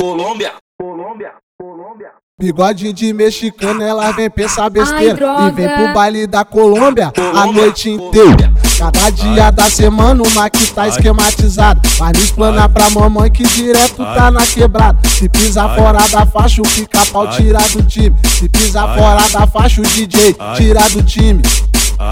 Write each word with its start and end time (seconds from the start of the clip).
Colômbia, 0.00 0.52
Colômbia, 0.80 1.32
Colômbia. 1.60 2.10
Bigodinho 2.40 2.92
de 2.92 3.12
mexicano, 3.12 3.82
ela 3.82 4.12
vem 4.12 4.30
pensar 4.30 4.70
besteira 4.70 5.14
droga. 5.14 5.48
e 5.48 5.50
vem 5.50 5.68
pro 5.68 5.92
baile 5.92 6.24
da 6.24 6.44
Colômbia 6.44 7.08
a 7.08 7.12
Colômbia, 7.12 7.52
noite 7.52 7.90
inteira. 7.90 8.52
Cada 8.78 9.10
dia 9.10 9.50
da 9.50 9.68
semana 9.68 10.22
uma 10.22 10.48
que 10.48 10.72
tá 10.72 10.86
esquematizada. 10.86 11.80
Vai 11.98 12.12
nos 12.12 12.30
planar 12.30 12.68
pra 12.68 12.88
mamãe 12.90 13.28
que 13.28 13.42
direto 13.42 13.96
tá 13.96 14.30
na 14.30 14.46
quebrada. 14.46 15.00
Se 15.08 15.28
pisar 15.28 15.74
fora 15.74 16.06
da 16.06 16.24
faixa, 16.24 16.62
o 16.62 16.68
pica-pau 16.68 17.28
tira 17.30 17.58
do 17.72 17.82
time. 17.82 18.14
Se 18.24 18.48
pisar 18.48 18.96
fora 18.96 19.28
da 19.30 19.48
faixa, 19.48 19.80
o 19.80 19.84
DJ 19.84 20.36
tira 20.56 20.88
do 20.90 21.02
time. 21.02 21.42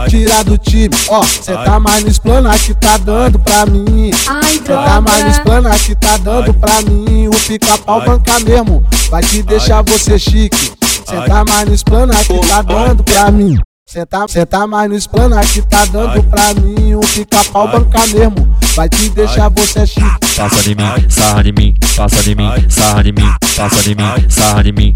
Tira 0.09 0.43
do 0.45 0.59
time, 0.59 0.95
ó, 1.09 1.23
cê 1.25 1.53
tá 1.53 1.79
mais 1.79 2.05
nos 2.05 2.19
planos 2.19 2.61
que 2.63 2.75
tá 2.75 2.97
dando 2.99 3.39
pra 3.39 3.67
mim. 3.67 4.11
Ai, 4.27 4.53
Cê 4.55 4.73
tá 4.73 5.01
mais 5.01 5.23
droga. 5.23 5.41
planos 5.43 5.83
que 5.83 5.95
tá 5.95 6.17
dando 6.17 6.55
pra 6.55 6.83
mim. 6.83 7.29
O 7.29 7.31
pica-pau 7.47 8.05
banca 8.05 8.41
mesmo, 8.41 8.85
vai 9.11 9.23
te 9.23 9.43
deixar 9.43 9.83
você 9.83 10.19
chique. 10.19 10.73
Cê 11.09 11.21
tá 11.27 11.45
mais 11.49 11.69
nos 11.69 11.83
planos 11.83 12.17
que 12.27 12.39
tá 12.49 12.63
dando 12.63 13.05
pra 13.05 13.31
mim. 13.31 13.59
Cê 13.89 14.05
tá, 14.05 14.27
cê 14.29 14.45
tá 14.45 14.67
mais 14.67 14.91
nos 14.91 15.07
planos 15.07 15.49
que 15.53 15.63
tá 15.63 15.85
dando 15.87 16.23
pra 16.25 16.53
mim. 16.55 16.95
O 16.97 17.01
pica-pau 17.01 17.69
banca 17.69 18.05
mesmo, 18.09 18.57
vai 18.75 18.89
te 18.89 19.09
deixar 19.11 19.49
você 19.51 19.87
chique. 19.87 20.37
Passa 20.37 20.63
de 20.63 20.75
mim, 20.75 21.09
sarra 21.09 21.43
de 21.45 21.53
mim, 21.53 21.75
passa 21.97 22.23
de 22.23 22.35
mim, 22.35 22.51
sarra 22.69 23.03
de 23.03 23.13
mim, 23.13 23.35
passa 23.57 23.83
de 23.83 23.95
mim, 23.95 24.29
sarra 24.29 24.63
de 24.65 24.73
mim, 24.73 24.95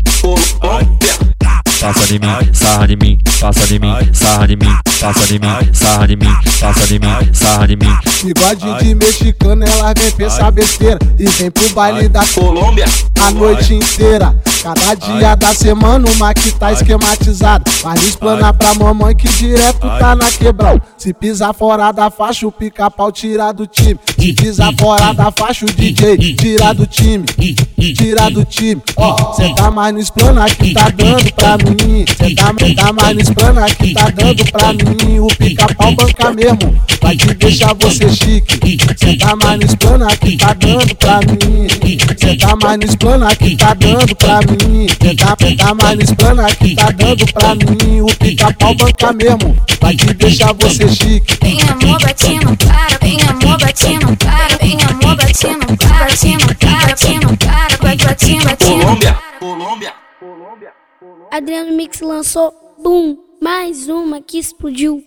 passa 1.81 2.07
de 2.07 2.19
mim, 2.19 2.53
sarra 2.53 2.87
de 2.87 2.97
mim, 2.97 3.19
passa 3.41 3.67
de 3.67 3.79
mim, 3.79 3.95
sarra 4.13 4.47
de 4.47 4.57
mim, 4.57 4.79
passa 5.01 5.27
de 5.27 5.39
mim, 5.39 5.73
sarra 5.73 6.07
de 6.07 6.17
mim, 6.17 6.37
passa 6.61 6.87
de 6.87 6.99
mim, 6.99 7.33
sarra 7.33 7.67
de 7.67 7.77
mim. 7.77 7.99
Bigode 8.23 8.85
de 8.85 8.95
mexicano, 8.95 9.65
ela 9.65 9.95
vem 9.97 10.11
pensar 10.13 10.51
besteira 10.51 10.99
e 11.19 11.27
vem 11.27 11.51
pro 11.51 11.69
baile 11.71 12.07
da 12.09 12.25
Colômbia, 12.27 12.85
a 13.19 13.31
noite 13.31 13.75
inteira. 13.75 14.35
Cada 14.63 14.95
dia 14.95 15.35
da 15.35 15.55
semana 15.55 16.07
uma 16.11 16.35
que 16.35 16.53
tá 16.53 16.71
esquematizada. 16.71 17.65
Vai 17.83 17.97
explanar 17.97 18.53
pra 18.53 18.75
mamãe 18.75 19.17
que 19.17 19.27
direto 19.29 19.81
tá 19.81 20.15
na 20.15 20.31
quebrada. 20.31 20.83
Se 20.99 21.15
pisar 21.15 21.55
fora 21.55 21.91
da 21.93 22.11
faixa, 22.11 22.47
o 22.47 22.53
pica-pau 22.53 23.11
tira 23.11 23.53
do 23.53 23.67
time. 23.67 23.99
Se 24.19 24.35
pisar 24.35 24.73
fora 24.79 25.13
da 25.15 25.31
faixa, 25.31 25.65
o 25.65 25.69
DJ 25.69 26.35
tira 26.35 26.75
do 26.75 26.87
time. 26.87 27.25
Tira 27.97 28.31
do 28.31 28.45
time. 28.45 28.83
Ó, 28.97 29.33
cê 29.33 29.55
tá 29.55 29.71
mais 29.71 29.95
no 29.95 30.01
explanar 30.01 30.55
que 30.55 30.75
tá 30.75 30.91
dando 30.91 31.33
pra 31.33 31.57
mim. 31.57 32.05
Cê 32.19 32.35
tá, 32.35 32.53
tá 32.77 32.93
mais 32.93 33.15
no 33.15 33.21
explanar 33.23 33.75
que 33.75 33.95
tá 33.95 34.11
dando 34.11 34.45
pra 34.53 34.73
mim. 34.75 35.21
O 35.21 35.27
pica-pau 35.29 35.95
mesmo. 36.33 36.83
Vai 37.01 37.17
te 37.17 37.35
deixar 37.35 37.75
você 37.75 38.09
chique. 38.09 38.79
Cê 38.97 39.17
tá 39.17 39.37
mais 39.37 39.59
no 39.59 39.67
explanar 39.67 40.17
que 40.19 40.37
tá 40.37 40.55
dando 40.55 40.95
pra 40.97 41.21
mim. 41.21 41.69
Cê 42.17 42.37
tá 42.37 42.57
mais 42.63 42.79
no 42.79 42.85
explanar 42.85 43.37
que 43.37 43.57
tá 43.57 43.75
dando 43.75 44.17
pra 44.17 44.41
mim. 44.41 44.87
Cê 45.03 45.15
tá, 45.15 45.37
cê 45.41 45.57
tá 45.57 45.75
mais 45.75 45.97
no 45.97 46.03
explanar 46.03 46.57
que 46.57 46.75
tá 46.75 46.91
dando 46.91 47.27
pra 47.33 47.55
mim. 47.55 48.01
O 48.01 48.07
pica-pau 48.17 48.75
banca 48.75 49.13
mesmo. 49.13 49.57
Vai 49.81 49.97
te 49.97 50.13
deixar 50.15 50.53
você 50.55 50.89
chique. 50.89 51.39
Vem 51.43 51.61
amor 51.63 52.01
batendo, 52.01 52.57
para, 52.57 52.99
vem 53.01 53.19
amor 53.23 53.59
batendo, 53.59 54.17
para, 54.17 54.57
vem 54.61 54.79
amor 54.83 55.17
batendo, 55.17 55.77
para, 55.77 56.05
batendo, 56.05 56.55
para, 56.57 56.87
batendo, 56.87 57.37
para, 57.39 57.77
batendo, 58.05 58.45
batendo. 58.45 58.81
Colômbia, 58.81 59.17
Colômbia, 59.39 59.93
Colômbia. 60.21 60.73
Adriano 61.33 61.77
Mix 61.77 62.01
lançou 62.01 62.53
Boom, 62.83 63.19
mais 63.43 63.89
uma 63.89 64.21
que 64.23 64.39
explodiu. 64.39 65.05